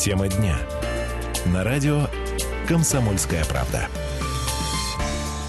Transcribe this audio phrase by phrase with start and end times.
[0.00, 0.56] Тема дня.
[1.52, 2.06] На радио
[2.66, 3.86] «Комсомольская правда».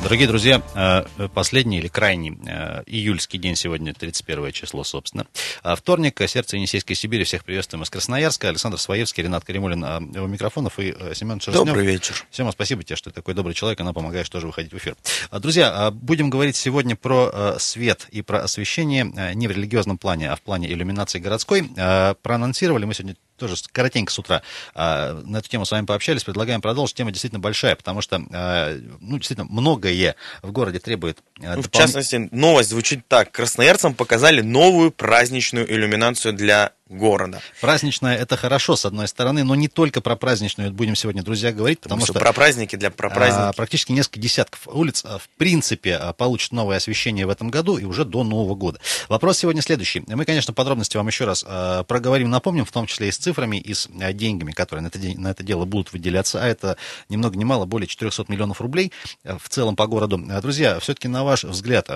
[0.03, 5.25] Дорогие друзья, э, последний или крайний э, июльский день сегодня, 31 число, собственно.
[5.63, 7.23] А вторник, сердце Енисейской Сибири.
[7.23, 8.49] Всех приветствуем из Красноярска.
[8.49, 11.67] Александр Своевский, Ренат Каримулин у микрофонов и э, Семен Шерстнев.
[11.67, 12.15] Добрый вечер.
[12.29, 14.97] Сема, спасибо тебе, что ты такой добрый человек, она помогаешь тоже выходить в эфир.
[15.29, 20.29] А, друзья, а, будем говорить сегодня про свет и про освещение не в религиозном плане,
[20.29, 21.69] а в плане иллюминации городской.
[22.21, 24.43] Проанонсировали мы сегодня тоже коротенько с утра
[24.75, 26.95] а, на эту тему с вами пообщались, предлагаем продолжить.
[26.95, 31.71] Тема действительно большая, потому что, а, ну, действительно, многое в городе требует а, ну, В
[31.71, 33.31] частности, новость звучит так.
[33.31, 37.41] Красноярцам показали новую праздничную иллюминацию для города.
[37.61, 41.79] Праздничная это хорошо, с одной стороны, но не только про праздничную будем сегодня, друзья, говорить,
[41.79, 42.13] потому что...
[42.13, 43.49] Про праздники для про праздники.
[43.49, 48.03] А, практически несколько десятков улиц, в принципе, получат новое освещение в этом году и уже
[48.05, 48.79] до Нового года.
[49.07, 50.03] Вопрос сегодня следующий.
[50.05, 51.45] Мы, конечно, подробности вам еще раз
[51.87, 55.29] проговорим, напомним, в том числе и с цифрами, и с деньгами, которые на это, на
[55.29, 56.75] это дело будут выделяться, а это
[57.07, 58.91] ни много ни мало более 400 миллионов рублей
[59.23, 60.17] в целом по городу.
[60.41, 61.89] Друзья, все-таки на ваш взгляд,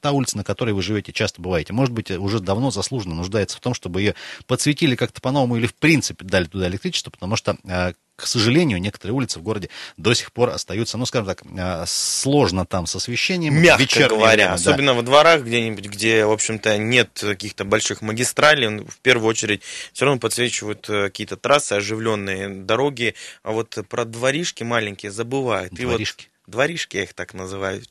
[0.00, 3.60] та улица, на которой вы живете, часто бываете, может быть, уже давно заслуженно нуждается в
[3.60, 4.15] том, чтобы ее
[4.46, 9.14] подсветили как-то по-новому или в принципе дали туда электричество, потому что э, к сожалению, некоторые
[9.14, 13.60] улицы в городе до сих пор остаются, ну, скажем так, э, сложно там с освещением.
[13.60, 14.94] Мягко говоря, время, особенно да.
[14.94, 20.18] во дворах где-нибудь, где, в общем-то, нет каких-то больших магистралей, в первую очередь все равно
[20.18, 25.74] подсвечивают э, какие-то трассы, оживленные дороги, а вот про дворишки маленькие забывают.
[25.74, 26.24] Дворишки?
[26.24, 27.82] И вот, дворишки я их так называю,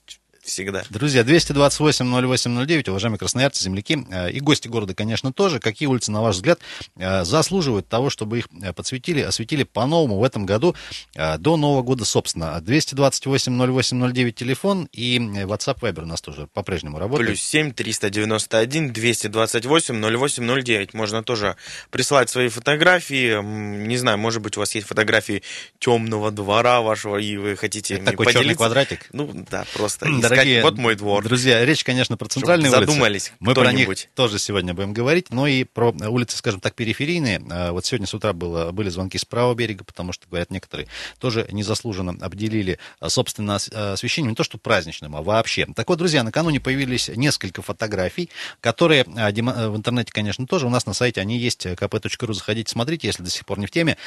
[0.45, 0.83] всегда.
[0.89, 5.59] Друзья, 228-08-09, уважаемые красноярцы, земляки э, и гости города, конечно, тоже.
[5.59, 6.59] Какие улицы, на ваш взгляд,
[6.95, 10.75] э, заслуживают того, чтобы их э, подсветили, осветили по-новому в этом году,
[11.15, 12.61] до Нового года, собственно.
[12.61, 17.29] 228-08-09 телефон и WhatsApp Viber у нас тоже по-прежнему работает.
[17.29, 20.93] Плюс 7 391 228 08 09.
[20.93, 21.55] Можно тоже
[21.89, 23.41] присылать свои фотографии.
[23.41, 25.41] Не знаю, может быть, у вас есть фотографии
[25.79, 28.43] темного двора вашего, и вы хотите Это такой поделиться.
[28.43, 29.07] черный квадратик?
[29.11, 31.23] Ну, да, просто дорогие вот мой двор.
[31.23, 32.85] Друзья, речь, конечно, про центральные улицы.
[32.85, 37.41] Задумались Мы про них тоже сегодня будем говорить, но и про улицы, скажем так, периферийные.
[37.49, 40.87] А, вот сегодня с утра было, были звонки с правого берега, потому что, говорят, некоторые
[41.19, 45.67] тоже незаслуженно обделили, а, собственно, а, освещением не то что праздничным, а вообще.
[45.75, 48.29] Так вот, друзья, накануне появились несколько фотографий,
[48.61, 53.23] которые в интернете, конечно, тоже у нас на сайте, они есть, kp.ru, заходите, смотрите, если
[53.23, 53.97] до сих пор не в теме,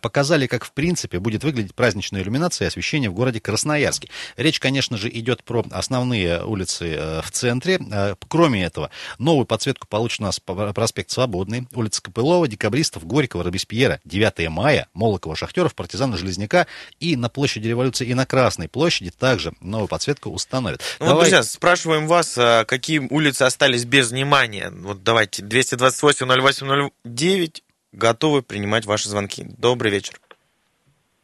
[0.00, 4.08] показали, как, в принципе, будет выглядеть праздничная иллюминация и освещение в городе Красноярске.
[4.36, 7.78] Речь, конечно же, идет про основные улицы э, в центре.
[7.90, 14.00] Э, кроме этого, новую подсветку получит у нас проспект Свободный, улица Копылова, Декабристов, Горького, Робеспьера,
[14.04, 16.66] 9 мая, Молокова, Шахтеров, Партизана, Железняка
[17.00, 20.80] и на площади Революции и на Красной площади также новую подсветку установят.
[21.00, 21.14] Ну, Давай...
[21.14, 24.70] вот, друзья, спрашиваем вас, какие улицы остались без внимания.
[24.72, 27.62] Вот давайте, 228-08-09,
[27.92, 29.46] готовы принимать ваши звонки.
[29.58, 30.14] Добрый вечер.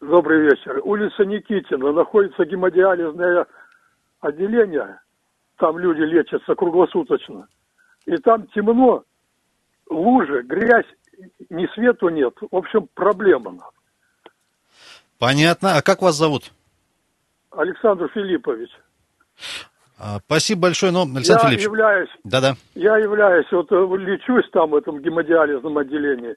[0.01, 0.81] Добрый вечер.
[0.85, 3.47] Улица Никитина, находится гемодиализная
[4.21, 5.01] отделение,
[5.57, 7.49] там люди лечатся круглосуточно,
[8.07, 9.05] и там темно,
[9.91, 10.87] лужи, грязь,
[11.51, 12.35] ни свету нет.
[12.51, 13.59] В общем, проблема.
[15.19, 15.77] Понятно.
[15.77, 16.53] А как вас зовут?
[17.51, 18.71] Александр Филиппович.
[19.99, 21.65] А, спасибо большое, но, Александр я Филиппович.
[21.65, 22.55] Являюсь, Да-да.
[22.75, 26.37] Я являюсь, вот э, лечусь там в этом гемодиализном отделении,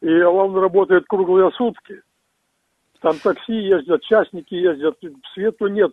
[0.00, 2.02] и он работает круглые сутки.
[3.00, 4.98] Там такси ездят, частники ездят,
[5.34, 5.92] свету нет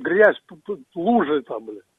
[0.00, 0.40] грязь,
[0.94, 1.91] лужи там, блядь.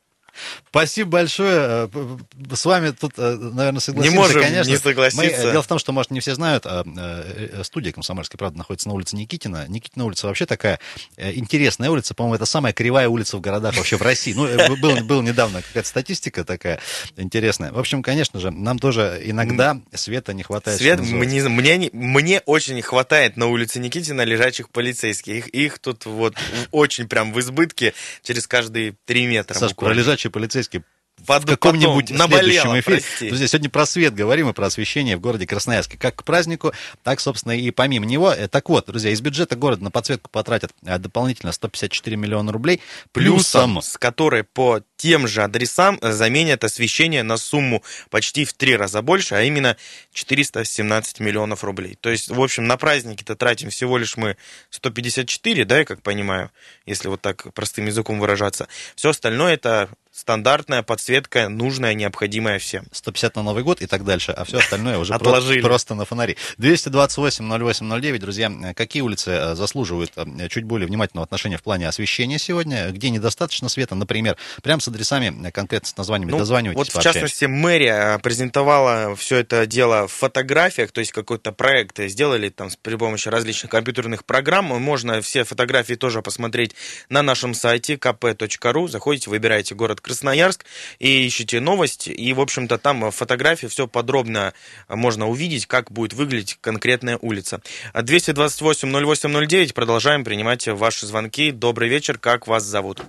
[0.69, 1.89] Спасибо большое.
[1.93, 4.69] Э, с вами тут, э, наверное, согласимся, не можем конечно.
[4.69, 5.45] не согласиться.
[5.45, 8.87] Мы, дело в том, что, может, не все знают, а, э, студия «Комсомольская правда» находится
[8.87, 9.65] на улице Никитина.
[9.67, 10.79] Никитина улица вообще такая
[11.17, 12.13] интересная улица.
[12.13, 14.33] По-моему, это самая кривая улица в городах вообще в России.
[14.33, 16.79] Ну, был, был недавно какая-то статистика такая
[17.17, 17.71] интересная.
[17.71, 20.79] В общем, конечно же, нам тоже иногда света не хватает.
[20.79, 25.33] Свет мне, мне, мне очень хватает на улице Никитина лежачих полицейских.
[25.33, 26.35] Их, их тут вот
[26.71, 29.57] очень прям в избытке через каждые три метра.
[29.57, 30.83] Саш, про лежачие товарищи полицейские
[31.17, 32.97] в каком-нибудь следующем эфире.
[32.97, 33.29] Прости.
[33.29, 35.97] Друзья, сегодня про свет говорим и про освещение в городе Красноярске.
[35.97, 36.73] Как к празднику,
[37.03, 38.31] так, собственно, и помимо него.
[38.31, 42.81] Э, так вот, друзья, из бюджета города на подсветку потратят э, дополнительно 154 миллиона рублей.
[43.11, 49.01] Плюсом, с которой по тем же адресам заменят освещение на сумму почти в три раза
[49.01, 49.75] больше, а именно
[50.13, 51.97] 417 миллионов рублей.
[51.99, 54.37] То есть, в общем, на праздники-то тратим всего лишь мы
[54.69, 56.51] 154, да, я как понимаю,
[56.85, 58.69] если вот так простым языком выражаться.
[58.95, 62.85] Все остальное это стандартная подсветка, нужная, необходимая всем.
[62.91, 65.59] 150 на Новый год и так дальше, а все остальное уже Отложили.
[65.61, 66.37] просто на фонари.
[66.59, 72.91] 228-08-09, друзья, какие улицы э, заслуживают э, чуть более внимательного отношения в плане освещения сегодня,
[72.91, 77.19] где недостаточно света, например, прямо с адресами, конкретно с названиями Ну, дозванивайтесь, Вот в пообщаемся.
[77.19, 82.75] частности мэрия презентовала все это дело в фотографиях, то есть какой-то проект сделали там с-
[82.75, 84.65] при помощи различных компьютерных программ.
[84.65, 86.75] Можно все фотографии тоже посмотреть
[87.09, 88.87] на нашем сайте kp.ru.
[88.87, 90.65] Заходите, выбираете город Красноярск
[90.99, 92.07] и ищите новость.
[92.07, 94.53] И, в общем-то, там фотографии все подробно
[94.89, 97.61] можно увидеть, как будет выглядеть конкретная улица.
[97.93, 99.73] 228-08-09.
[99.73, 101.51] Продолжаем принимать ваши звонки.
[101.51, 102.17] Добрый вечер.
[102.17, 103.01] Как вас зовут?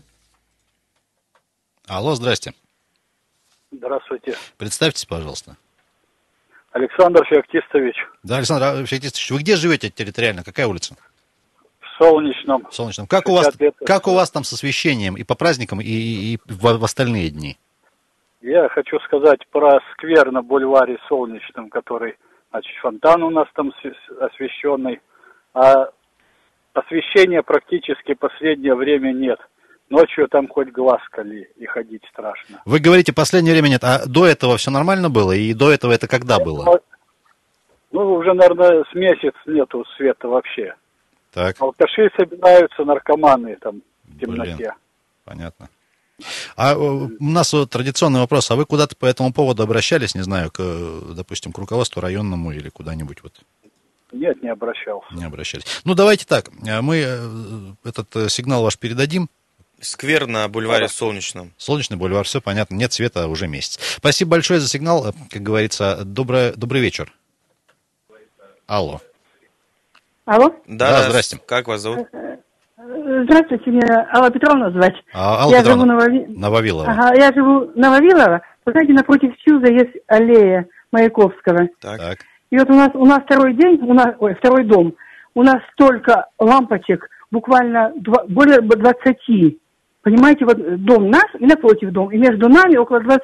[1.89, 2.53] Алло, здрасте.
[3.71, 4.35] Здравствуйте.
[4.57, 5.57] Представьтесь, пожалуйста.
[6.73, 10.43] Александр Феоктистович Да, Александр Феоктистович, вы где живете территориально?
[10.43, 10.97] Какая улица?
[11.95, 12.67] в Солнечном.
[12.69, 13.07] В Солнечном.
[13.07, 13.75] Как у вас, 60 лет.
[13.87, 17.57] как у вас там с освещением и по праздникам, и, и в, в остальные дни?
[18.41, 22.17] Я хочу сказать про сквер на бульваре Солнечном, который,
[22.51, 23.73] значит, фонтан у нас там
[24.21, 25.01] освещенный,
[25.55, 25.89] а
[26.75, 29.39] освещения практически последнее время нет.
[29.91, 32.63] Ночью там хоть глаз кали, и ходить страшно.
[32.65, 35.33] Вы говорите, последнее время нет, а до этого все нормально было?
[35.33, 36.81] И до этого это когда было?
[37.93, 40.75] Ну, уже, наверное, с месяц нету света вообще.
[41.33, 44.35] Так, Алкаши собираются, наркоманы там в Блин.
[44.37, 44.75] темноте.
[45.25, 45.69] понятно.
[46.57, 50.23] А э, у нас вот традиционный вопрос, а вы куда-то по этому поводу обращались, не
[50.23, 50.61] знаю, к,
[51.15, 53.41] допустим, к руководству районному или куда-нибудь вот
[54.13, 55.13] Нет, не обращался.
[55.13, 55.65] не обращались?
[55.85, 57.19] Ну, давайте так, э, мы э,
[57.85, 59.29] этот сигнал ваш передадим,
[59.85, 61.53] Сквер на бульваре Солнечном.
[61.57, 63.79] Солнечный бульвар, все понятно, нет света уже месяц.
[63.99, 67.13] Спасибо большое за сигнал, как говорится, доброе, добрый вечер.
[68.67, 69.01] Алло.
[70.25, 70.55] Алло?
[70.67, 71.39] Да, здрасте.
[71.47, 72.09] Как вас зовут?
[72.77, 74.95] Здравствуйте, меня Алла Петровна звать.
[75.13, 76.27] А, Алла я Петровна, живу на Вави...
[76.29, 76.91] Нововилова.
[76.91, 78.41] Ага, я живу на Вавилова.
[78.65, 81.69] Вы знаете, напротив Чуза есть аллея Маяковского.
[81.81, 81.99] Так.
[82.01, 82.19] Так.
[82.51, 84.95] И вот у нас, у нас второй день, у нас, ой, второй дом.
[85.35, 89.59] У нас столько лампочек, буквально два- более 20.
[90.05, 92.11] Понимаете, вот дом наш и напротив дом.
[92.13, 93.23] И между нами около 20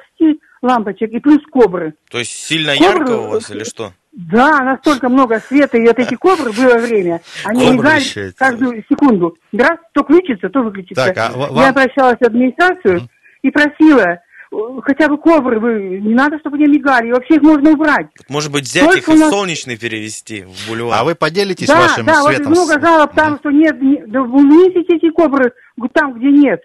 [0.63, 1.11] лампочек.
[1.11, 1.93] И плюс кобры.
[2.09, 3.93] То есть сильно Кобры- ярко у вас или что?
[4.11, 7.21] Да, настолько много света, и вот эти кобры было время.
[7.45, 8.03] Они мигали
[8.35, 9.37] каждую секунду.
[9.53, 11.05] Раз, то включится, то выключится.
[11.13, 13.07] Так, а ва- вам- Я обращалась в администрацию
[13.43, 14.19] и просила,
[14.51, 18.07] э, хотя бы кобры, вы, не надо, чтобы они мигали, и вообще их можно убрать.
[18.27, 20.97] Может быть, взять Только их нас- солнечный перевести в бульвар?
[20.99, 22.51] А вы поделитесь да, вашим да, вот светом?
[22.51, 25.53] много с- жалоб там, что нет, не- да вы унесите эти кобры
[25.93, 26.61] там, где нет.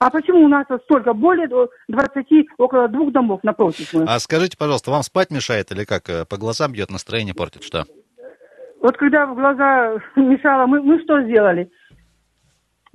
[0.00, 1.48] А почему у нас столько, более
[1.88, 3.92] 20, около двух домов напротив?
[4.06, 6.08] А скажите, пожалуйста, вам спать мешает или как?
[6.08, 7.84] э, По глазам бьет, настроение портит, что?
[8.80, 11.68] Вот когда в глаза мешало, мы, мы что сделали?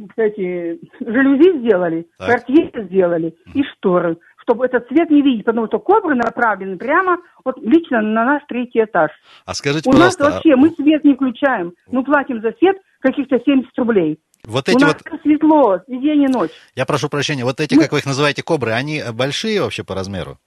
[0.09, 2.29] Кстати, жалюзи сделали, Так.
[2.29, 7.57] портьеры сделали и шторы, чтобы этот свет не видеть, потому что кобры направлены прямо вот
[7.59, 9.11] лично на наш третий этаж.
[9.45, 12.77] А скажите, У нас пожалуйста, а вообще, мы свет не включаем, мы платим за свет
[13.01, 14.19] каких-то 70 рублей.
[14.45, 16.51] Вот У эти нас вот, светло, и день и ночь.
[16.75, 19.83] я прошу прощения, вот эти, Мы- как вы их называете, кобры, они э, большие вообще
[19.83, 20.37] по размеру?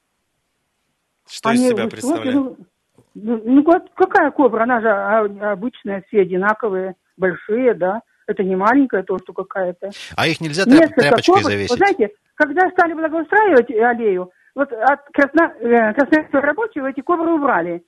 [1.28, 2.34] Что из Они себя высокие, представляют?
[3.14, 4.62] Ну, ну, вот какая кобра?
[4.64, 8.00] Она же а, обычная, все одинаковые, большие, да.
[8.26, 9.90] Это не маленькая то, что какая-то.
[10.16, 11.50] А их нельзя тряп- тряпочкой кобр.
[11.50, 11.70] завесить?
[11.70, 15.52] Вы знаете, когда стали благоустраивать аллею, вот от Красно...
[15.60, 17.82] э, Красноярского рабочего эти кобры убрали.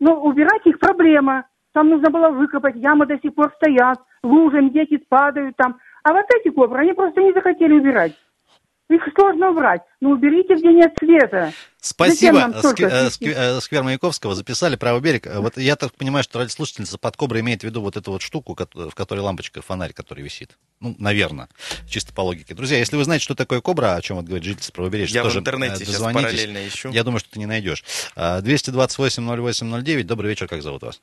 [0.00, 1.46] Но убирать их проблема.
[1.78, 5.78] Там нужно было выкопать, ямы до сих пор стоят, лужами дети падают там.
[6.02, 8.14] А вот эти кобры, они просто не захотели убирать.
[8.90, 9.82] Их сложно убрать.
[10.00, 11.52] Ну, уберите, где нет света.
[11.80, 12.52] Спасибо,
[13.10, 15.26] Ски- э, э, сквер Маяковского, записали правый берег.
[15.28, 18.22] Э, Вот я так понимаю, что радиослушательница под коброй имеет в виду вот эту вот
[18.22, 20.58] штуку, в которой лампочка, фонарь, который висит.
[20.80, 21.48] Ну, наверное,
[21.88, 22.54] чисто по логике.
[22.54, 25.20] Друзья, если вы знаете, что такое кобра, о чем вот говорит житель с правобережья, Я
[25.22, 26.24] в тоже интернете э, сейчас дозвонитесь.
[26.24, 26.88] параллельно ищу.
[26.90, 27.84] Я думаю, что ты не найдешь.
[28.16, 31.00] А, 228-08-09, добрый вечер, как зовут вас?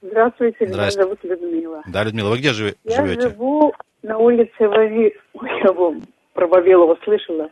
[0.00, 1.82] Здравствуйте, меня зовут Людмила.
[1.88, 3.30] Да, Людмила, вы где живе- Я живете?
[3.30, 5.14] живу на улице Вави...
[5.34, 6.02] Ой, я вам
[6.34, 7.50] про Вавилова слышала.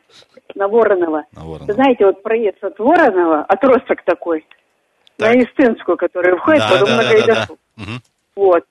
[0.55, 1.25] На Воронова.
[1.33, 1.67] На Воронова.
[1.67, 4.47] Вы знаете, вот проезд от Воронова, отросток такой,
[5.17, 5.35] Так.
[5.35, 7.87] на Истинскую, которая входит, Да, потом да, на да, да, да.
[8.37, 8.65] Вот.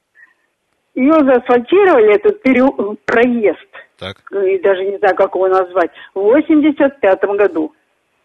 [0.96, 3.68] Ее заасфальтировали, этот переу- проезд,
[3.98, 4.22] Так.
[4.32, 7.74] и даже не знаю, как его назвать, в 85 году.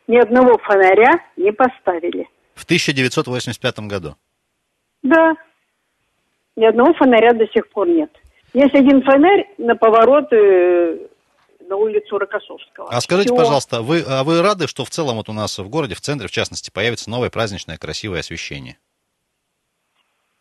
[0.06, 2.28] Ни одного фонаря не поставили.
[2.54, 4.14] В 1985 году.
[5.02, 5.34] Да.
[6.56, 8.10] Ни одного фонаря до сих пор нет.
[8.52, 11.06] Есть один фонарь на поворот э,
[11.68, 12.88] на улицу Рокоссовского.
[12.90, 13.36] А скажите, Всё.
[13.36, 16.26] пожалуйста, вы, а вы рады, что в целом вот у нас в городе, в центре,
[16.26, 18.76] в частности, появится новое праздничное красивое освещение?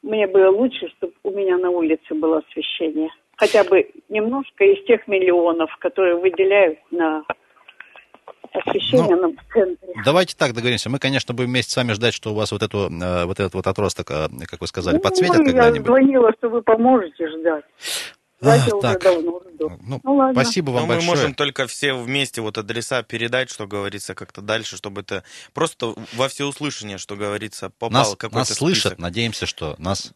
[0.02, 3.10] Мне было лучше, чтобы у меня на улице было освещение.
[3.36, 7.24] Хотя бы немножко из тех миллионов, которые выделяют на
[8.54, 9.94] освещение Ну, в центре.
[10.06, 10.90] Давайте так договоримся.
[10.90, 13.54] Мы, конечно, будем вместе с вами ждать, что у вас вот, эту, э, вот этот
[13.54, 15.86] вот отросток, э, как вы сказали, Ну, подсветят я когда-нибудь.
[15.86, 17.66] звонила, что вы поможете ждать.
[18.42, 19.02] А, так.
[19.04, 19.42] давно.
[19.60, 20.34] Ну, Ну, ладно.
[20.42, 21.10] спасибо вам Но мы большое.
[21.12, 26.30] можем только все вместе вот адреса передать, что говорится, как-то дальше, чтобы это просто во
[26.30, 30.14] всеуслышание, что говорится, попал Нас, какой-то нас слышат, надеемся, что нас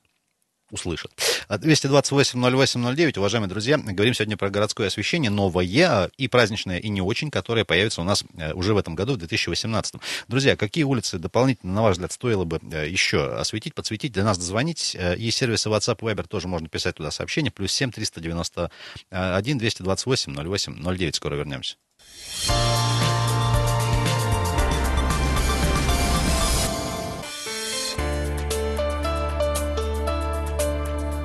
[0.74, 1.12] услышат.
[1.48, 7.02] А 228-08-09, уважаемые друзья, говорим сегодня про городское освещение, новое а, и праздничное, и не
[7.02, 9.96] очень, которое появится у нас э, уже в этом году, в 2018.
[10.28, 14.38] Друзья, какие улицы дополнительно, на ваш взгляд, стоило бы э, еще осветить, подсветить, для нас
[14.38, 14.96] дозвонить?
[15.00, 20.84] Э, И сервисы WhatsApp Viber тоже можно писать туда сообщение, плюс 7 391 228 08
[20.84, 21.16] 09.
[21.16, 21.76] Скоро вернемся.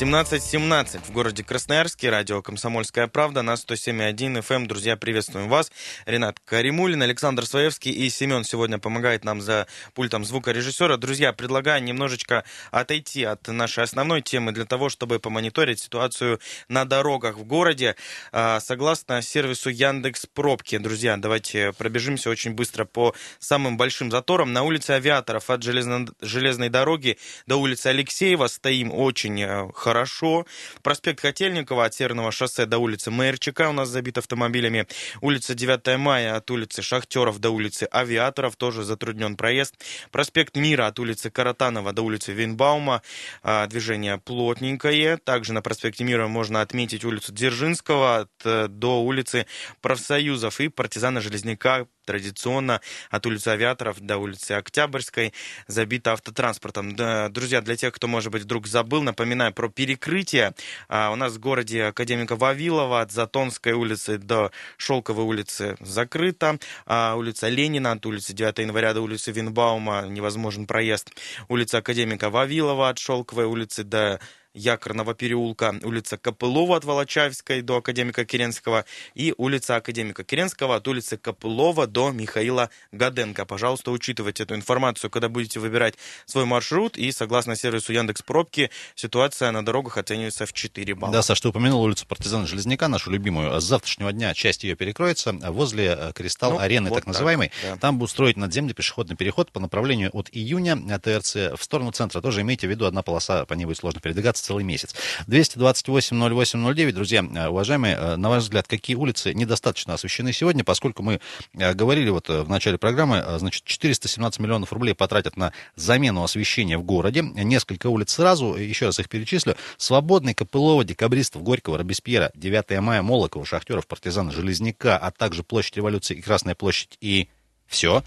[0.00, 4.54] 17.17 в городе Красноярске, радио «Комсомольская правда» на 107.1 FM.
[4.54, 4.66] эм.
[4.66, 5.70] Друзья, приветствуем вас.
[6.06, 10.96] Ренат Каримулин, Александр Своевский и Семен сегодня помогает нам за пультом звукорежиссера.
[10.96, 17.36] Друзья, предлагаю немножечко отойти от нашей основной темы для того, чтобы помониторить ситуацию на дорогах
[17.36, 17.94] в городе.
[18.32, 24.54] А, Согласно сервису Яндекс Пробки, друзья, давайте пробежимся очень быстро по самым большим заторам.
[24.54, 30.46] На улице Авиаторов от железно- железной дороги до улицы Алексеева стоим очень э, хорошо.
[30.82, 34.86] Проспект Котельникова от Северного шоссе до улицы Мэрчика у нас забит автомобилями.
[35.20, 39.74] Улица 9 мая от улицы Шахтеров до улицы Авиаторов тоже затруднен проезд.
[40.10, 43.02] Проспект Мира от улицы Каратанова до улицы Винбаума.
[43.42, 45.18] а, Движение плотненькое.
[45.18, 49.46] Также на проспекте Мира можно отметить улицу Дзержинского от, э, до улицы
[49.82, 52.80] Профсоюзов и партизана Железняка традиционно
[53.10, 55.32] от улицы Авиаторов до улицы Октябрьской
[55.66, 56.96] забита автотранспортом.
[56.96, 60.54] Да, друзья, для тех, кто, может быть, вдруг забыл, напоминаю про перекрытие.
[60.88, 66.58] А, у нас в городе Академика Вавилова от Затонской улицы до Шелковой улицы закрыто.
[66.86, 71.10] А, улица Ленина от улицы 9 января до улицы Винбаума невозможен проезд.
[71.48, 74.20] Улица Академика Вавилова от Шелковой улицы до
[74.54, 81.16] Якорного переулка, улица Копылова от Волочаевской до Академика Керенского и улица Академика Керенского от улицы
[81.16, 83.46] Копылова до Михаила Гаденко.
[83.46, 85.94] Пожалуйста, учитывайте эту информацию, когда будете выбирать
[86.26, 86.98] свой маршрут.
[86.98, 91.12] И согласно сервису Яндекс Пробки, ситуация на дорогах оценивается в 4 балла.
[91.12, 93.60] Да, Саш, ты упомянул улицу партизана Железняка, нашу любимую.
[93.60, 97.50] С завтрашнего дня часть ее перекроется возле э, Кристалл Ну, арены, вот так так, называемой.
[97.62, 97.76] да.
[97.76, 102.20] Там будут строить надземный пешеходный переход по направлению от июня э, ТРЦ в сторону центра.
[102.20, 104.94] Тоже имейте в виду, одна полоса, по ней будет сложно передвигаться целый месяц.
[105.28, 111.20] 228-08-09, друзья, э, уважаемые, э, на ваш взгляд, какие улицы недостаточно освещены сегодня, поскольку мы
[111.54, 116.82] э, говорили вот в начале программы, значит, 417 миллионов рублей потратят на замену освещения в
[116.82, 117.22] городе.
[117.22, 119.56] Несколько улиц сразу, еще раз их перечислю.
[119.76, 126.16] Свободный, Копылова, Декабристов, Горького, Робеспьера, 9 мая, Молокова, Шахтеров, Партизана, Железняка, а также Площадь Революции
[126.16, 127.28] и Красная площадь и
[127.72, 128.04] все.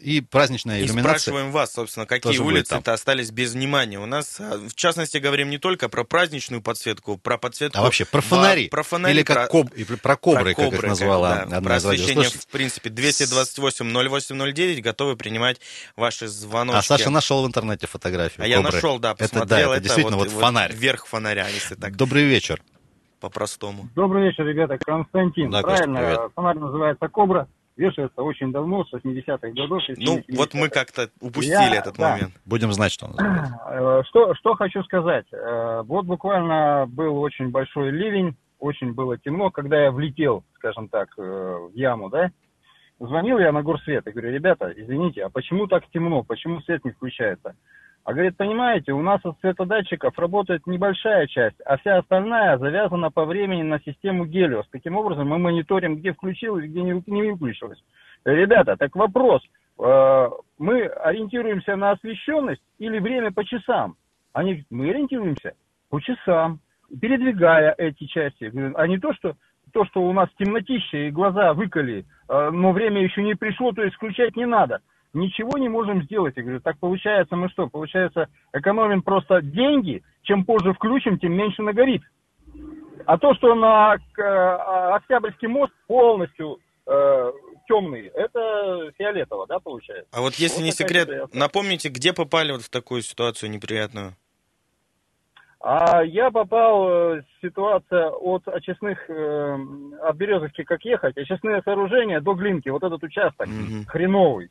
[0.00, 1.18] И праздничная И иллюминация.
[1.18, 3.98] спрашиваем вас, собственно, какие улицы-то остались без внимания.
[3.98, 7.78] У нас, а, в частности, говорим не только про праздничную подсветку, про подсветку...
[7.78, 8.68] А вообще про фонари.
[8.68, 9.12] Про фонари.
[9.14, 11.76] Или как про- коб- и про кобры, про как их кобры, назвала да, одна про
[11.76, 15.60] из освещение, в принципе, 228-08-09 готовы принимать
[15.96, 16.78] ваши звоночки.
[16.78, 18.44] А Саша нашел в интернете фотографию.
[18.44, 18.72] А я кобры.
[18.72, 19.72] нашел, да, Это да, посмотрел.
[19.72, 20.72] это действительно вот фонарь.
[20.74, 22.62] Верх фонаря, если так Добрый вечер.
[23.20, 23.88] по-простому.
[23.94, 24.78] Добрый вечер, ребята.
[24.78, 25.50] Константин.
[25.50, 26.20] Да, Правильно, привет.
[26.34, 27.48] фонарь называется «Кобра».
[27.78, 29.80] Вешается очень давно, с 80-х годов.
[29.96, 30.24] Ну, 60-х.
[30.36, 32.10] вот мы как-то упустили Я- этот да.
[32.10, 32.34] момент.
[32.44, 33.54] Будем знать, что он называется.
[33.70, 35.26] Э, Что, что хочу сказать.
[35.32, 41.08] Э, Вот буквально был очень большой ливень, очень было темно, когда я влетел, скажем так,
[41.18, 42.30] э, в яму, да.
[42.98, 46.90] Звонил я на горсвет и говорю, ребята, извините, а почему так темно, почему свет не
[46.90, 47.54] включается?
[48.08, 53.26] А говорит, понимаете, у нас от светодатчиков работает небольшая часть, а вся остальная завязана по
[53.26, 54.66] времени на систему Гелиос.
[54.70, 57.78] Таким образом, мы мониторим, где включилось, где не, выключилось.
[58.24, 59.42] Ребята, так вопрос.
[59.78, 63.96] Э, Мы ориентируемся на освещенность или время по часам?
[64.32, 65.52] Они говорят, мы ориентируемся
[65.90, 66.60] по часам,
[67.02, 68.50] передвигая эти части.
[68.74, 69.34] А не то, что
[69.74, 73.82] то, что у нас темнотища и глаза выколи, э, но время еще не пришло, то
[73.82, 74.80] есть включать не надо.
[75.14, 76.36] Ничего не можем сделать.
[76.36, 77.66] Я говорю, так получается мы что?
[77.66, 82.02] Получается, экономим просто деньги, чем позже включим, тем меньше нагорит.
[83.06, 87.32] А то, что на э, Октябрьский мост полностью э,
[87.66, 90.08] темный, это фиолетово, да, получается?
[90.12, 91.38] А вот если Вот не секрет, ситуация.
[91.38, 94.14] напомните, где попали вот в такую ситуацию неприятную?
[95.60, 99.58] А я попал, э, ситуация от очистных, э,
[100.02, 103.86] от Березовки как ехать, очистные сооружения до Глинки, вот этот участок Мгм.
[103.86, 104.50] хреновый.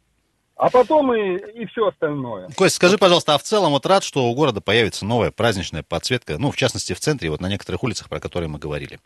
[0.58, 2.50] А потом и, и все остальное.
[2.58, 6.38] Кость, скажи, пожалуйста, а в целом вот рад, что у города появится новая праздничная подсветка,
[6.40, 9.00] ну, в частности, в центре, вот на некоторых улицах, про которые мы говорили.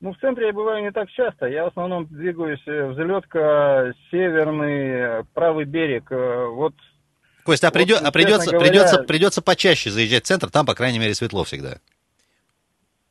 [0.00, 1.46] Ну, в центре я бываю не так часто.
[1.46, 6.12] Я в основном двигаюсь э, взлетка, северный, правый берег.
[6.12, 6.74] Э, Вот
[7.44, 10.74] Костя, а, Вот, придё- а придется, говоря- придется, придется почаще заезжать в центр, там, по
[10.74, 11.78] крайней мере, светло всегда.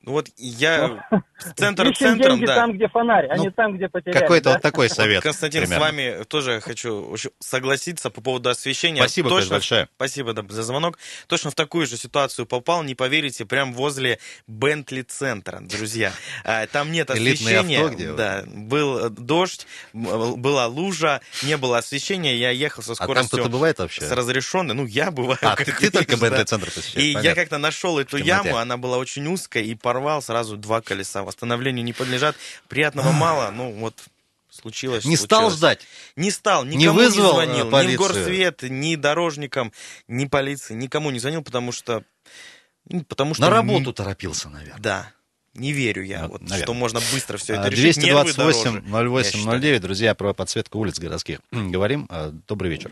[0.06, 1.22] Ну вот я Ну,
[1.56, 2.56] центр ищем центром, деньги да.
[2.56, 4.20] там, где фонарь, а Ну, не там, где потеряли.
[4.20, 4.52] Какой-то да?
[4.54, 5.24] вот такой Вот, совет.
[5.24, 5.84] Константин, примерно.
[5.86, 9.02] с вами тоже хочу согласиться по поводу освещения.
[9.02, 9.88] Спасибо, Точно, большое.
[9.96, 11.00] Спасибо да, за звонок.
[11.28, 16.12] Точно в такую же ситуацию попал, не поверите, прям возле Бентли центра, друзья.
[16.44, 17.80] А, Там нет освещения.
[17.82, 18.18] авто, где вот?
[18.18, 22.36] да, был э, дождь, м, была лужа, не было освещения.
[22.38, 24.02] Я ехал со А там скоростью кто-то бывает вообще?
[24.02, 24.76] с разрешенной.
[24.76, 25.40] Ну, я бываю.
[25.42, 26.18] А, как ты, ты только.
[26.18, 27.42] БНТ центр посещаешь, И я понятно.
[27.42, 31.24] как-то нашел эту яму, она была очень узкая, и порвал сразу два колеса.
[31.24, 32.36] Восстановлению не подлежат.
[32.68, 33.94] Приятного мало, ну вот
[34.50, 35.06] случилось.
[35.06, 35.80] Не стал ждать.
[36.18, 37.98] Не стал, Не никому вызвал, не звонил, э, ни полицию?
[37.98, 39.72] в горсвет, ни дорожникам,
[40.10, 42.04] ни полиции, никому не звонил, потому что...
[42.90, 44.82] ну, Потому что На не- работу торопился, наверное.
[44.82, 45.12] Да.
[45.54, 46.64] Не верю я, Ну, вот, наверное.
[46.64, 47.96] что можно быстро все это А, решить.
[47.98, 49.60] Нервы 228 дороже, 08 я считаю.
[49.62, 51.40] 09, друзья, про подсветку улиц городских.
[51.54, 52.08] Говорим.
[52.10, 52.92] А, Добрый вечер.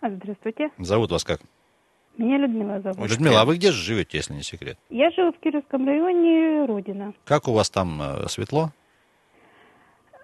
[0.00, 0.70] А, Здравствуйте.
[0.78, 1.42] Зовут вас как?
[2.18, 3.10] Меня Людмила зовут.
[3.10, 4.78] Людмила, а вы где же живете, если не секрет?
[4.90, 7.14] Я живу в Кировском районе, Родина.
[7.24, 8.70] Как у вас там э, светло?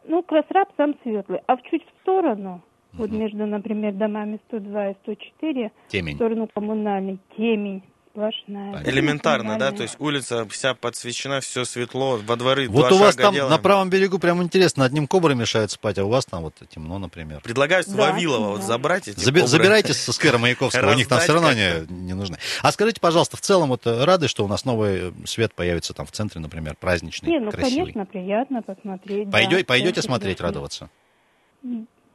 [0.06, 1.40] Ну, Красраб сам светлый.
[1.46, 6.14] А в чуть в сторону, вот между, например, домами 102 и 104, в Темень.
[6.16, 7.82] сторону коммунальной, темень
[8.18, 8.72] сплошная.
[8.72, 8.90] Понятно.
[8.90, 13.12] Элементарно, да, то есть улица вся подсвечена, все светло, во дворы Вот два у вас
[13.14, 13.50] шага там делаем.
[13.52, 16.98] на правом берегу прям интересно, одним кобры мешают спать, а у вас там вот темно,
[16.98, 17.40] например.
[17.42, 18.66] Предлагаю с Да, Вавилова вот да.
[18.66, 19.46] забрать эти Заби- кобры.
[19.46, 22.38] забирайте со сквера Маяковского, у них там все равно не, не нужны.
[22.62, 25.94] А скажите, пожалуйста, в целом вот э, рады, что у нас новый э, свет появится
[25.94, 27.92] там в центре, например, праздничный, Не, ну, красивый?
[27.92, 29.30] конечно, приятно посмотреть.
[29.30, 30.90] Пойдё- да, пойдете смотреть, радоваться?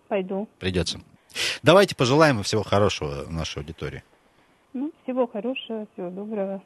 [0.10, 0.48] Пойду.
[0.60, 1.00] Придется.
[1.64, 4.04] Давайте пожелаем всего хорошего нашей аудитории.
[4.74, 6.62] Ну, всего хорошего, всего доброго.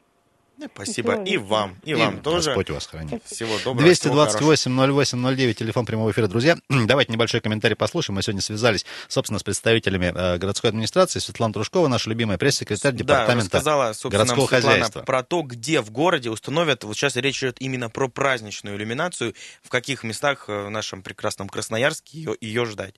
[0.74, 2.50] Спасибо и вам, и, вам тоже.
[2.50, 3.24] Господь вас хранит.
[3.26, 3.94] Всего доброго.
[3.94, 4.40] всего хорошего.
[4.40, 6.28] 228 08 09, телефон прямого эфира.
[6.28, 8.16] Друзья, давайте небольшой комментарий послушаем.
[8.16, 11.20] Мы сегодня связались, собственно, с представителями э, городской администрации.
[11.20, 15.02] Светлана Трушкова, наша любимая пресс-секретарь Да, департамента рассказала, городского Светлана хозяйства.
[15.02, 19.70] про то, где в городе установят, вот сейчас речь идет именно про праздничную иллюминацию, в
[19.70, 22.96] каких местах э, в нашем прекрасном Красноярске ее, ее ждать.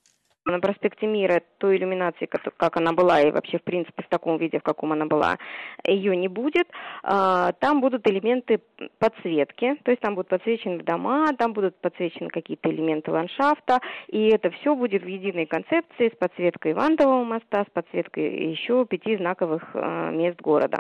[0.50, 4.38] На проспекте Мира той иллюминации, как, как она была, и вообще, в принципе, в таком
[4.38, 5.38] виде, в каком она была,
[5.86, 6.68] ее не будет.
[7.04, 8.62] А, Там будут элементы
[9.00, 14.50] подсветки, то есть там будут подсвечены дома, там будут подсвечены какие-то элементы ландшафта, и это
[14.52, 20.12] все будет в единой концепции с подсветкой Вандового моста, с подсветкой еще пяти знаковых а,
[20.12, 20.80] мест города.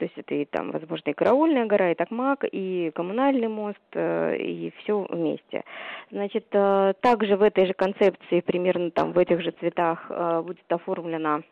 [0.00, 4.34] То есть это и там, возможно, и Караульная гора, и Токмак, и Коммунальный мост, э,
[4.38, 5.62] и все вместе.
[6.10, 10.72] Значит, э, также в этой же концепции, примерно там в этих же цветах, э, будет
[10.72, 11.42] оформлена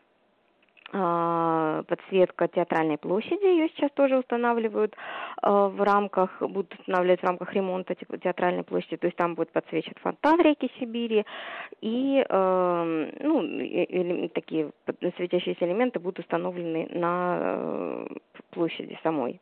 [0.91, 7.95] подсветка театральной площади, ее сейчас тоже устанавливают э, в рамках, будут устанавливать в рамках ремонта
[7.95, 11.25] те- театральной площади, то есть там будет подсвечен фонтан реки Сибири,
[11.81, 14.71] и э, ну, или такие
[15.15, 18.07] светящиеся элементы будут установлены на э,
[18.51, 19.39] площади самой.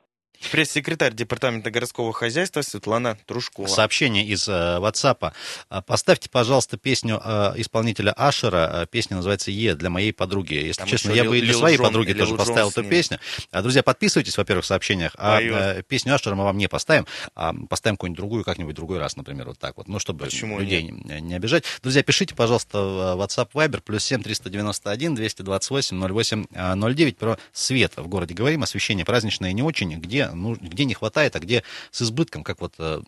[0.52, 3.68] Пресс-секретарь Департамента городского хозяйства Светлана Трушкова.
[3.68, 5.32] Сообщение из э, WhatsApp.
[5.70, 8.84] А, Поставьте, пожалуйста, песню э, исполнителя Ашера.
[8.84, 10.54] Э, Песня называется «Е» для моей подруги.
[10.54, 12.38] Если Там честно, я Лил- бы и для Лил своей Джон, подруги Лил тоже Джон
[12.38, 13.20] поставил эту песню.
[13.52, 15.14] А, Друзья, подписывайтесь, во-первых, в сообщениях.
[15.18, 17.06] А э, песню Ашера мы вам не поставим.
[17.36, 19.88] а Поставим какую-нибудь другую как-нибудь другой раз, например, вот так вот.
[19.88, 21.64] Ну, чтобы Почему людей не, не обижать.
[21.82, 26.46] Друзья, пишите, пожалуйста, в WhatsApp Viber плюс 7 391 228 08
[26.80, 28.34] 09 про свет в городе.
[28.34, 32.62] Говорим, освещение праздничное не очень, где, ну, где не хватает, а где с избытком, как
[32.62, 33.02] вот э,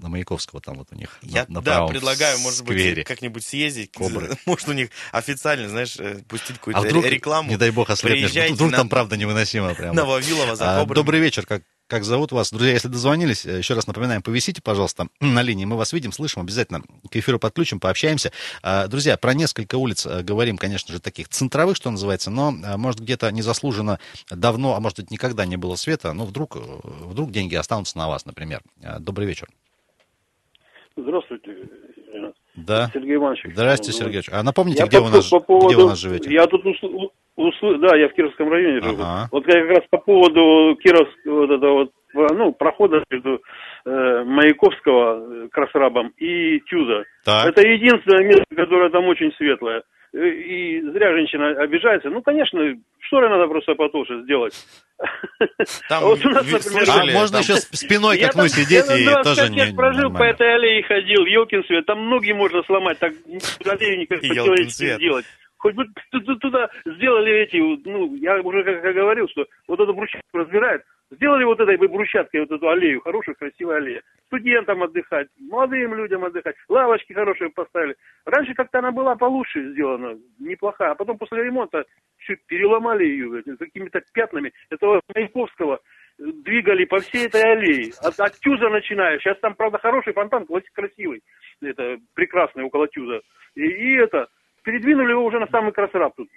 [0.00, 2.94] на Маяковского там вот у них Я, на, на да, предлагаю, может сквере.
[2.96, 3.92] быть, как-нибудь съездить.
[3.92, 4.36] Кобры.
[4.46, 7.48] Может, у них официально, знаешь, э, пустить какую-то А вдруг, рекламу.
[7.50, 8.52] не дай бог, ослепнешь.
[8.52, 9.94] Вдруг на- там правда невыносимо прям.
[9.94, 10.84] На Вавилова за А.
[10.84, 12.50] Добрый вечер, как, как зовут вас?
[12.52, 15.64] Друзья, если дозвонились, э, еще раз напоминаем, повисите, пожалуйста, на линии.
[15.64, 18.30] Мы вас видим, слышим, обязательно к эфиру подключим, пообщаемся.
[18.62, 22.76] А, Друзья, про несколько улиц э, говорим, конечно же, таких центровых, что называется, но, э,
[22.76, 23.98] может, где-то незаслуженно
[24.30, 26.60] давно, а может быть, никогда не было света, но вдруг, э,
[27.06, 28.60] вдруг деньги останутся на вас, например.
[29.00, 29.48] Добрый вечер.
[30.96, 31.56] Здравствуйте.
[32.56, 32.90] Да.
[32.92, 33.46] Сергей Иванович.
[33.52, 34.28] Здравствуйте, Сергей Ильич.
[34.32, 36.32] А напомните, Я где, по- вы нас, по поводу- где вы нас живете?
[36.32, 36.64] Я тут
[37.38, 39.02] усл- да, я в Кировском районе живу.
[39.02, 39.28] Ага.
[39.32, 41.90] Вот как раз по поводу Кировского вот этого вот,
[42.36, 43.40] ну, прохода между
[43.84, 47.04] э, Маяковского э, Красрабом и Тюза.
[47.24, 47.48] Так.
[47.50, 49.82] Это единственное место, которое там очень светлое.
[50.14, 52.08] Э, И зря женщина обижается.
[52.10, 52.60] Ну, конечно,
[53.00, 54.54] шторы надо просто потолще сделать.
[55.88, 58.28] Там, А вот у нас, ви- например, слышали, А можно там- еще спиной к Я
[58.28, 60.32] окну там- сидеть я и там тоже 25 не лет прожил, по нормально.
[60.32, 63.12] этой аллее ходил, елкин свет, там ноги можно сломать, так
[63.66, 65.26] аллею никак по-человечески сделать.
[65.58, 69.80] Хоть бы ту- ту- туда сделали эти, ну, я уже как, как говорил, что вот
[69.80, 74.02] эту брусчатку разбирают, Сделали вот этой брусчаткой вот эту аллею, хорошую, красивую аллею.
[74.26, 77.96] Студентам отдыхать, молодым людям отдыхать, лавочки хорошие поставили.
[78.26, 80.90] Раньше как-то она была получше сделана, неплохая.
[80.90, 81.84] А потом после ремонта
[82.18, 84.52] чуть переломали ее какими-то пятнами.
[84.68, 85.80] Этого Маяковского
[86.18, 87.92] двигали по всей этой аллее.
[88.02, 89.18] От, от Тюза начиная.
[89.18, 91.22] Сейчас там, правда, хороший фонтан, красивый.
[91.62, 93.22] Это прекрасный около Тюза.
[93.54, 94.28] И, и это,
[94.62, 96.28] передвинули его уже на самый красраб тут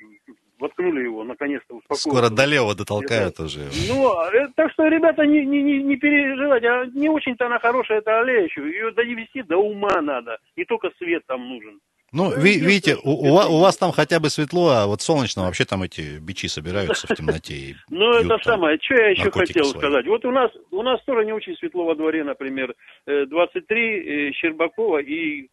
[0.62, 2.02] воткнули его, наконец-то успокоились.
[2.02, 3.68] Скоро до лева дотолкают это, уже.
[3.90, 7.98] Ну, э, так что, ребята, не, не, не, не переживайте, а не очень-то она хорошая,
[7.98, 8.62] эта аллея еще.
[8.62, 11.80] Ее довести до ума надо, не только свет там нужен.
[12.14, 15.44] Ну, ви, видите, у, у, вас, у вас там хотя бы светло, а вот солнечно
[15.44, 17.78] вообще там эти бичи собираются в темноте.
[17.90, 20.06] Ну, это самое, что я еще хотел сказать.
[20.08, 22.76] Вот у нас, у нас тоже не очень светло во дворе, например,
[23.08, 25.48] 23 э, Щербакова и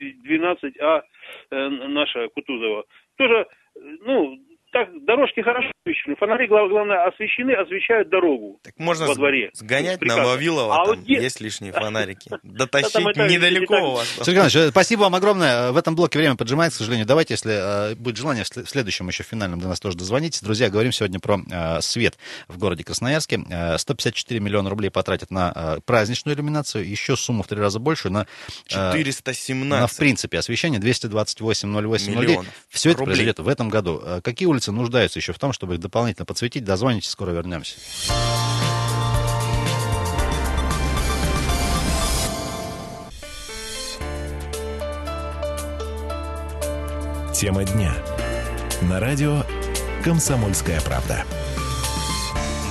[0.00, 1.02] 12А
[1.50, 2.84] э, наша Кутузова.
[3.16, 3.46] Тоже,
[4.02, 4.38] ну,
[4.70, 9.50] так дорожки хорошо освещены, фонари, главное, освещены, освещают дорогу так можно во дворе.
[9.54, 12.30] сгонять на Вавилова, а там вот есть лишние фонарики.
[12.42, 14.08] Дотащить недалеко у вас.
[14.22, 15.72] Сергей Иванович, спасибо вам огромное.
[15.72, 17.06] В этом блоке время поджимает, к сожалению.
[17.06, 20.42] Давайте, если э, будет желание, в следующем еще финальном до нас тоже дозвонитесь.
[20.42, 23.40] Друзья, говорим сегодня про э, свет в городе Красноярске.
[23.78, 28.26] 154 миллиона рублей потратят на э, праздничную иллюминацию, еще сумму в три раза больше на...
[28.66, 29.68] 417.
[29.68, 32.38] На, в принципе, освещение 228 08 09.
[32.68, 34.02] Все это произойдет в этом году.
[34.22, 36.64] Какие улицы нуждаются еще в том, чтобы их дополнительно подсветить.
[36.64, 37.76] Дозвоните, скоро вернемся.
[47.32, 47.94] Тема дня.
[48.82, 49.44] На радио
[50.02, 51.24] «Комсомольская правда».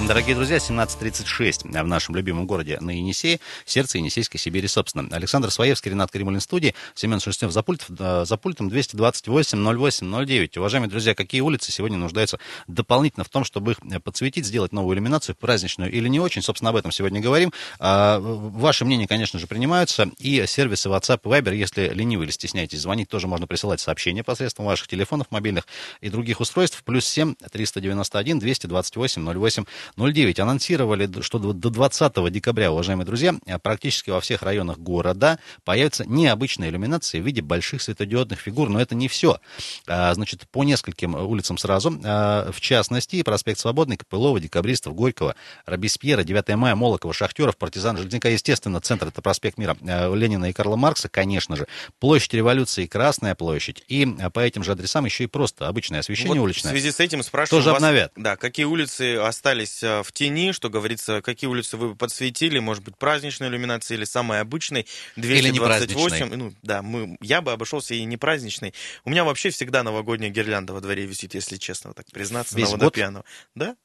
[0.06, 5.08] Дорогие друзья, 17.36 в нашем любимом городе на Енисее, сердце Енисейской Сибири, собственно.
[5.12, 10.60] Александр Своевский, Ренат Кремулин студии, Семен Шерстнев за, пульт, э, за пультом 228-08-09.
[10.60, 15.36] Уважаемые друзья, какие улицы сегодня нуждаются дополнительно в том, чтобы их подсветить, сделать новую иллюминацию,
[15.36, 16.42] праздничную или не очень?
[16.42, 17.52] Собственно, об этом сегодня говорим.
[17.80, 20.10] А, ваши мнения, конечно же, принимаются.
[20.20, 24.68] И сервисы WhatsApp и Viber, если ленивы или стесняетесь звонить, тоже можно присылать сообщения посредством
[24.68, 25.66] ваших телефонов мобильных
[26.02, 26.84] и других устройств.
[26.86, 34.22] Плюс 7 391 228 08 09 анонсировали, что до 20 декабря, уважаемые друзья, практически во
[34.22, 39.40] всех районах города появится необычная иллюминация в виде больших светодиодных фигур, но это не все.
[39.88, 46.24] А, значит, по нескольким улицам сразу, а, в частности, проспект Свободный, Копылова, Декабристов, Горького, Робеспьера,
[46.24, 50.76] 9 мая, Молокова, Шахтеров, Партизан, Железняка, естественно, центр, это проспект Мира, а, Ленина и Карла
[50.76, 51.68] Маркса, конечно же,
[52.00, 56.46] площадь Революции, Красная площадь, и по этим же адресам еще и просто обычное освещение вот
[56.46, 56.72] уличное.
[56.72, 58.12] В связи с этим спрашиваю Тоже вас, обновят.
[58.16, 62.98] Да, какие улицы остались остались в тени, что говорится, какие улицы вы подсветили, может быть,
[62.98, 66.28] праздничной иллюминации или самой обычной, 228.
[66.28, 68.74] Или ну, да, мы, я бы обошелся и не праздничной.
[69.06, 72.78] У меня вообще всегда новогодняя гирлянда во дворе висит, если честно, так признаться, Весь на
[72.78, 73.26] водопьяну.
[73.56, 73.76] Да?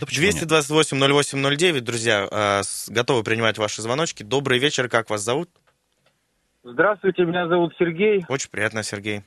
[0.00, 4.22] Да 228-08-09, друзья, э, готовы принимать ваши звоночки.
[4.22, 5.50] Добрый вечер, как вас зовут?
[6.62, 8.24] Здравствуйте, меня зовут Сергей.
[8.28, 9.22] Очень приятно, Сергей.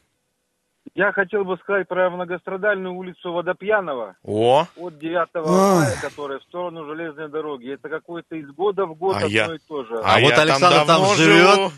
[0.93, 4.15] Я хотел бы сказать про многострадальную улицу Водопьянова.
[4.23, 4.65] О!
[4.75, 7.73] От 9 мая, которая в сторону железной дороги.
[7.73, 9.45] Это какой-то из года в год а одно я...
[9.55, 9.99] и то же.
[10.03, 11.71] А, а вот Александр там, там живет.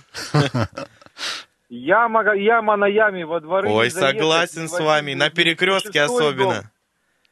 [1.69, 3.69] Яма, яма на яме во дворы.
[3.69, 5.13] Ой, согласен с вами.
[5.13, 6.61] На перекрестке особенно.
[6.61, 6.63] Дом.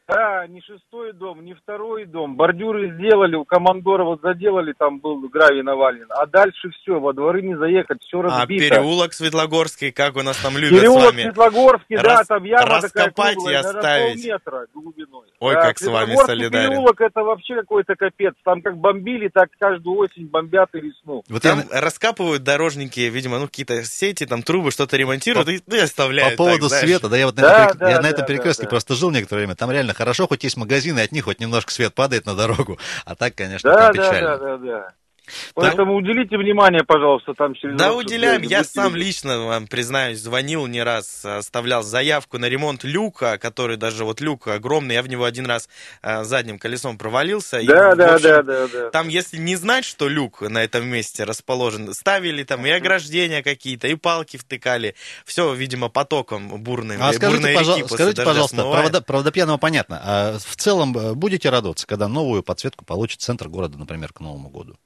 [0.08, 2.36] Да, не шестой дом, не второй дом.
[2.36, 6.08] Бордюры сделали, у командора вот заделали, там был гравий навален.
[6.10, 8.66] А дальше все, во дворы не заехать, все разбито.
[8.66, 11.22] А переулок Светлогорский, как у нас там любят переулок с вами?
[11.24, 12.28] Светлогорский, Рас...
[12.28, 14.26] да, там яма раскопать такая круглая, и оставить.
[14.26, 15.28] метра глубиной.
[15.40, 16.70] Ой, да, как с вами солидарен.
[16.72, 18.34] переулок это вообще какой-то капец.
[18.44, 21.24] Там как бомбили, так каждую осень бомбят и весну.
[21.30, 21.82] Вот там я...
[21.82, 25.52] раскапывают дорожники, видимо, ну какие-то сети, там трубы, что-то ремонтируют по...
[25.52, 26.38] и, ну, и оставляют.
[26.38, 28.22] По поводу так, света, да, я вот на, да, этом, да, я да, на этом
[28.22, 29.56] да, перекрестке да, просто жил некоторое время.
[29.56, 32.78] Там реально хорошо, хоть есть магазин магазины, от них хоть немножко свет падает на дорогу,
[33.06, 34.38] а так, конечно, да, да, печально.
[34.38, 34.94] Да, да, да.
[35.54, 35.98] Поэтому да.
[35.98, 37.78] уделите внимание, пожалуйста, там через...
[37.78, 38.42] Да, уделяем.
[38.42, 44.06] Я сам лично, вам признаюсь, звонил не раз, оставлял заявку на ремонт люка, который даже
[44.06, 45.70] вот люк огромный, я в него один раз
[46.02, 47.62] а, задним колесом провалился.
[47.64, 48.90] Да, и, да, общем, да, да, да.
[48.90, 53.88] Там, если не знать, что люк на этом месте расположен, ставили там и ограждения какие-то,
[53.88, 54.96] и палки втыкали.
[55.26, 57.02] Все, видимо, потоком бурным.
[57.02, 59.06] А скажите, бурной реки скажите пожалуйста, смывает.
[59.06, 60.02] правда, пьяного понятно.
[60.04, 64.50] А в целом э, будете радоваться, когда новую подсветку получит центр города, например, к Новому
[64.50, 64.78] году?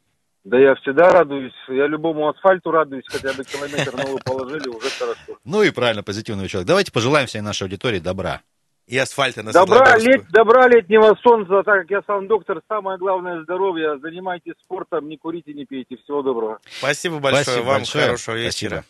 [0.46, 1.54] Да я всегда радуюсь.
[1.68, 5.40] Я любому асфальту радуюсь, хотя бы километр новый положили, уже хорошо.
[5.44, 6.68] Ну и правильно, позитивный человек.
[6.68, 8.42] Давайте пожелаем всей нашей аудитории добра.
[8.86, 13.42] И асфальта на добра, лет, добра летнего солнца, так как я сам доктор, самое главное
[13.42, 13.98] здоровье.
[14.00, 15.98] Занимайтесь спортом, не курите, не пейте.
[16.04, 16.60] Всего доброго.
[16.78, 18.06] Спасибо большое Спасибо вам, большое.
[18.06, 18.70] хорошего вечера.
[18.70, 18.86] Спасибо.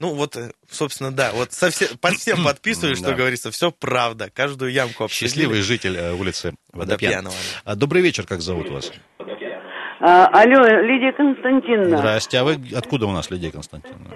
[0.00, 3.14] Ну вот, э, собственно, да, вот совсем, под всем подписываю, что Да.
[3.14, 5.28] говорится, все правда, каждую ямку обсудили.
[5.30, 7.30] Счастливый житель э, улицы Водопьянова.
[7.30, 7.34] Водопьянова.
[7.64, 8.92] А, Добрый вечер, как зовут вас?
[10.00, 11.98] А, алло, Лидия Константиновна.
[11.98, 14.10] Здрасте, а вы откуда у нас, Лидия Константиновна?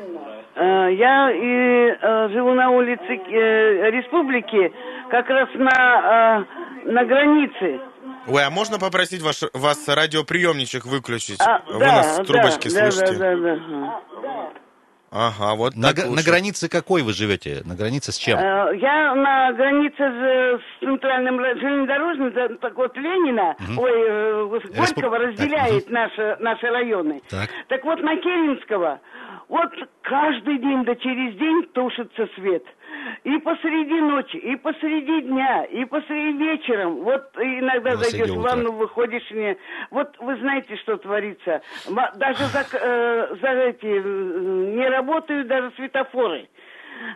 [0.57, 4.73] А, я и, а, живу на улице э, Республики,
[5.11, 6.45] как раз на, а,
[6.85, 7.81] на границе.
[8.27, 11.41] Ой, а можно попросить ваш, вас радиоприемничек выключить?
[11.41, 13.19] А, Вы да, нас трубочки да, слышите?
[13.19, 14.03] Да, да, да.
[15.11, 17.63] Ага, вот На, так гра- на границе какой вы живете?
[17.65, 18.39] На границе с чем?
[18.39, 23.79] Э, Я на границе с, с центральным ра- железнодорожным, так вот Ленина, Мгм.
[23.79, 24.45] ой, э,
[24.77, 27.23] Горького Респуб- разделяет так, наши, наши районы.
[27.31, 27.49] Так.
[27.69, 29.01] Так вот на Керенского,
[29.49, 29.71] вот
[30.03, 32.65] каждый день да через день тушится свет.
[33.25, 36.97] И посреди ночи, и посреди дня, и посреди вечером.
[36.97, 39.57] Вот иногда На зайдешь в ванну, выходишь, не...
[39.91, 41.63] вот вы знаете, что творится.
[42.17, 46.49] Даже за, э, за эти не работают даже светофоры.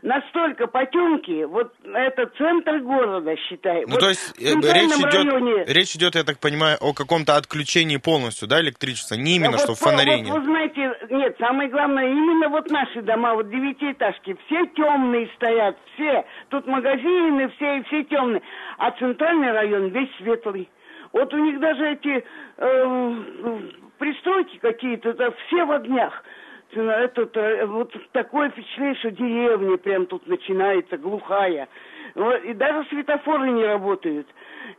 [0.03, 3.83] Настолько потемки, вот это центр города, считай.
[3.87, 7.37] Ну, Вот то есть э, речь идет, районе- речь идет, я так понимаю, о каком-то
[7.37, 9.15] отключении полностью, да, электричества?
[9.15, 10.35] Не именно, Вот что фонарей вот нет.
[10.35, 16.25] вы знаете, нет, самое главное, именно вот наши дома, вот девятиэтажки, все темные стоят, все.
[16.49, 18.43] Тут магазины, все, все темные.
[18.79, 20.69] А центральный район весь светлый.
[21.13, 22.25] Вот у них даже эти
[22.57, 23.61] э,
[23.99, 26.25] пристройки какие-то, да, все в огнях.
[26.75, 31.69] Это, э, вот такое впечатление, что деревня прям тут начинается, глухая.
[32.15, 34.27] Вот, И даже светофоры не работают.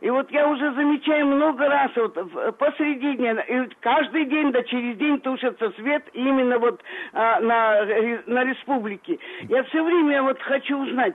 [0.00, 2.14] И вот я уже замечаю много раз, вот
[2.58, 8.22] посреди дня, и каждый день, да через день тушится свет именно вот а, на, ре-
[8.26, 9.18] на республике.
[9.48, 11.14] Я все время вот хочу узнать,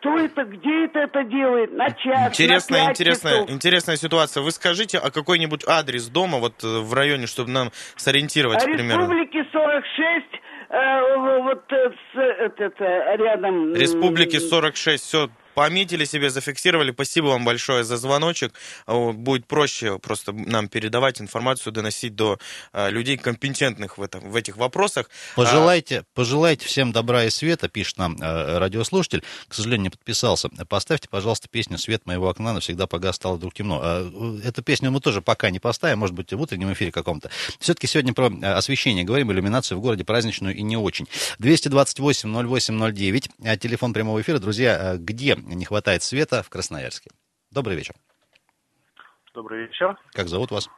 [0.00, 3.50] кто это, где это это делает, на час, Интересная, на интересная, часов.
[3.50, 4.42] интересная ситуация.
[4.42, 9.02] Вы скажите, а какой-нибудь адрес дома вот э, в районе, чтобы нам сориентировать А примерно?
[9.02, 10.26] республики 46,
[10.70, 13.74] э, вот э, с, этот, э, рядом...
[13.74, 15.28] Республики 46, все,
[15.60, 16.90] пометили себе, зафиксировали.
[16.90, 18.54] Спасибо вам большое за звоночек.
[18.86, 22.38] А, вот Будет проще просто нам передавать информацию, доносить до
[22.72, 25.10] а, людей компетентных в, этом, в этих вопросах.
[25.36, 29.22] Пожелайте, пожелайте всем добра и света, пишет нам э, радиослушатель.
[29.48, 30.48] К сожалению, не подписался.
[30.66, 33.80] Поставьте, пожалуйста, песню «Свет моего окна навсегда погас, стало вдруг темно».
[33.82, 37.28] А, э, Эту песню мы тоже пока не поставим, может быть, в утреннем эфире каком-то.
[37.58, 41.06] Все-таки сегодня про э, освещение говорим, иллюминацию в городе праздничную и не очень.
[41.38, 44.38] 228-08-09, а телефон прямого эфира.
[44.38, 47.10] Друзья, э, где не хватает света в Красноярске?
[47.50, 47.94] Добрый вечер.
[49.34, 49.96] Добрый вечер.
[50.12, 50.68] Как зовут вас?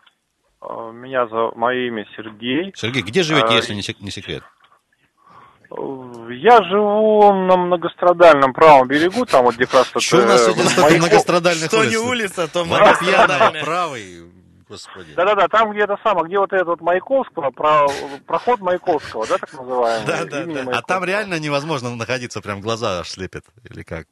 [0.60, 2.72] А, Меня зовут, мое имя Сергей.
[2.76, 4.42] Сергей, где живете, А, если не сек- не секрет?
[5.70, 9.94] Я живу на многострадальном правом берегу, там вот где как раз...
[9.94, 13.64] вот, Что у нас э, сегодня столько многострадальных Что не улица, то многострадальная.
[13.64, 14.30] правый,
[14.68, 15.14] господи.
[15.14, 17.86] Да-да-да, там где-то самое, где вот этот вот Маяковского, про,
[18.26, 20.06] проход Маяковского, да, так называемый?
[20.06, 20.78] Да, да, имени да.
[20.78, 24.06] А там реально невозможно находиться, прям глаза аж слепят, или как?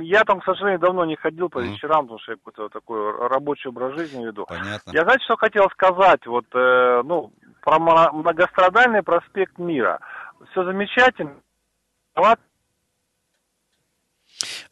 [0.00, 3.68] Я там, к сожалению, давно не ходил по вечерам, потому что я какой-то такой рабочий
[3.68, 4.46] образ жизни веду.
[4.46, 4.90] Понятно.
[4.92, 6.26] Я, знаете, что хотел сказать?
[6.26, 10.00] Вот, э, ну, про многострадальный проспект Мира.
[10.50, 11.36] Все замечательно.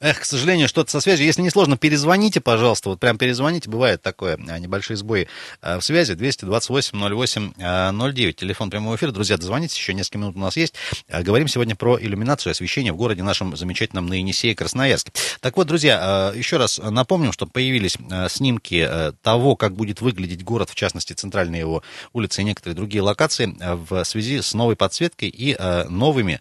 [0.03, 1.27] Эх, к сожалению, что-то со связью.
[1.27, 2.89] Если не сложно, перезвоните, пожалуйста.
[2.89, 3.69] Вот прям перезвоните.
[3.69, 5.29] Бывает такое, а, небольшие сбои
[5.61, 6.15] а, в связи.
[6.15, 8.33] 228-08-09.
[8.33, 9.13] Телефон прямого эфира.
[9.13, 9.77] Друзья, дозвонитесь.
[9.77, 10.73] Еще несколько минут у нас есть.
[11.11, 15.13] А, Говорим сегодня про иллюминацию и освещение в городе нашем замечательном на Енисее, Красноярске.
[15.43, 20.01] Так вот, друзья, а, еще раз напомним, что появились а, снимки а, того, как будет
[20.01, 21.83] выглядеть город, в частности, центральные его
[22.15, 26.41] улицы и некоторые другие локации а, в связи с новой подсветкой и а, новыми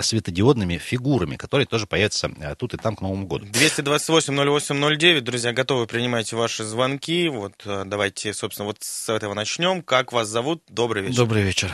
[0.00, 3.46] светодиодными фигурами, которые тоже появятся а, тут и там к Новому году.
[3.46, 7.28] 228-08-09, друзья, готовы принимать ваши звонки.
[7.28, 9.82] Вот э, давайте, собственно, вот с этого начнем.
[9.82, 10.62] Как вас зовут?
[10.68, 11.16] Добрый вечер.
[11.18, 11.70] Добрый вечер.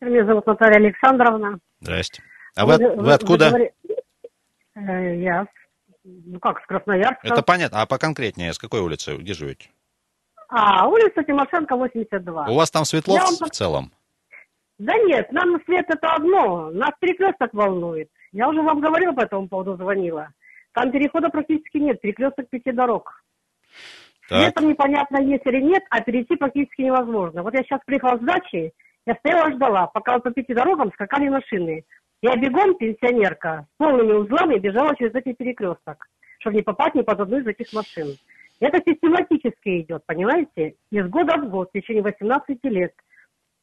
[0.00, 1.58] Меня зовут Наталья Александровна.
[1.80, 2.22] Здрасте.
[2.56, 3.48] А вы, от- вы откуда?
[3.50, 3.70] говори-
[4.74, 5.46] Э, Я,
[6.04, 7.26] ну как, с Красноярска.
[7.28, 7.82] Это понятно.
[7.82, 9.16] А поконкретнее, с какой улицы?
[9.16, 9.68] Где живете?
[10.48, 12.48] А, улица Тимошенко, 82.
[12.48, 13.92] У вас там светло вам в целом?
[14.78, 18.08] Да нет, нам свет это одно, нас перекресток волнует.
[18.32, 20.28] Я уже вам говорила по этому поводу, звонила.
[20.72, 23.22] Там перехода практически нет, перекресток пяти дорог.
[24.28, 24.40] Так.
[24.40, 27.42] Светом непонятно, есть или нет, а перейти практически невозможно.
[27.42, 28.72] Вот я сейчас приехала с дачи,
[29.06, 31.84] я стояла ждала, пока вот по пяти дорогам скакали машины.
[32.22, 37.20] Я бегом, пенсионерка, с полными узлами бежала через этот перекресток, чтобы не попасть ни под
[37.20, 38.16] одну из этих машин.
[38.60, 40.76] Это систематически идет, понимаете?
[40.90, 42.92] Из года в год, в течение 18 лет.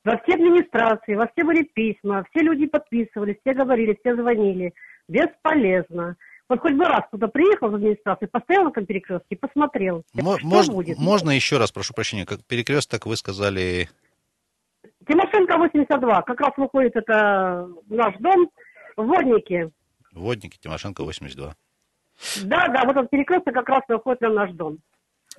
[0.10, 4.74] Во все администрации, во все были письма, все люди подписывались, все говорили, все звонили.
[5.08, 6.16] Бесполезно.
[6.48, 10.72] Вот хоть бы раз туда приехал в администрацию, постоял на перекрестке, посмотрел, Мо- что мож-
[10.72, 10.98] будет.
[10.98, 13.88] Можно еще раз, прошу прощения, как перекресток вы сказали...
[15.08, 18.50] Тимошенко 82, как раз выходит это наш дом,
[18.98, 19.70] водники.
[20.12, 21.54] Водники, Тимошенко 82.
[22.46, 24.80] Да, да, вот этот перекресток как раз выходит на наш дом.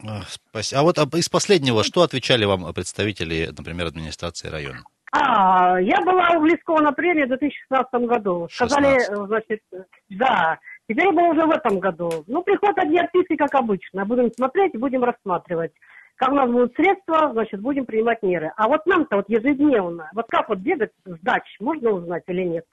[0.07, 4.81] А, вот из последнего, что отвечали вам представители, например, администрации района?
[5.13, 8.49] А, я была у Близкого на премии в 2016 году.
[8.51, 9.61] Сказали, э, значит,
[10.09, 10.59] да.
[10.89, 12.25] Теперь было уже в этом году.
[12.27, 14.05] Ну, приходят одни отписки, как обычно.
[14.05, 15.73] Будем смотреть будем рассматривать.
[16.17, 18.53] Как у нас будут средства, значит, будем принимать меры.
[18.57, 22.65] А вот нам-то вот ежедневно, вот как вот бегать с дач, можно узнать или нет?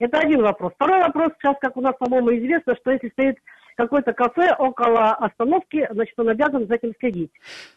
[0.00, 0.72] Это один вопрос.
[0.74, 3.38] Второй вопрос, сейчас, как у нас, по-моему, известно, что если стоит
[3.80, 7.30] какое-то кафе около остановки, значит, он обязан за этим следить.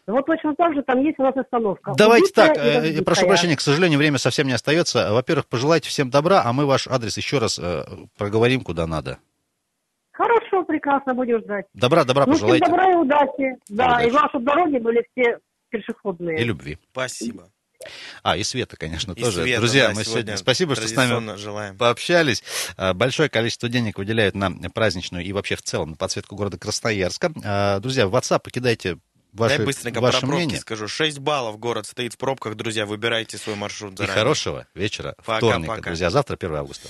[0.06, 1.92] Вот точно так же там есть у нас остановка.
[1.96, 3.04] Давайте Убитая так, и э, разбитая.
[3.04, 5.12] прошу прощения, к сожалению, время совсем не остается.
[5.12, 7.84] Во-первых, пожелайте всем добра, а мы ваш адрес еще раз э,
[8.18, 9.18] проговорим, куда надо.
[10.12, 11.66] Хорошо, прекрасно, будем ждать.
[11.74, 12.66] Добра, добра ну, всем пожелайте.
[12.66, 13.56] добра и удачи.
[13.68, 14.06] Да, Удачи.
[14.06, 15.38] и чтобы дороги были все
[15.70, 16.40] пешеходные.
[16.40, 16.78] И любви.
[16.92, 17.48] Спасибо.
[18.22, 19.42] А, и Света, конечно, И тоже.
[19.42, 20.36] Света, Друзья, да, мы сегодня.
[20.36, 21.76] Спасибо, что с нами желаем.
[21.76, 22.42] пообщались.
[22.76, 27.32] А, Большое количество денег выделяют на праздничную и вообще в целом на подсветку города Красноярска.
[27.44, 28.98] А, Друзья, в WhatsApp покидайте
[29.32, 30.60] ваши, Дай быстренько ваше про пробки мнение.
[30.60, 30.86] скажу.
[30.88, 34.14] 6 баллов город стоит в пробках, друзья, выбирайте свой маршрут И заранее.
[34.18, 35.82] хорошего вечера Пока, вторника, пока.
[35.90, 36.10] друзья.
[36.10, 36.88] Завтра 1 августа.